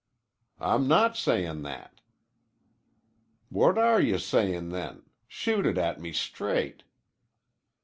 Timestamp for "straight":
6.11-6.81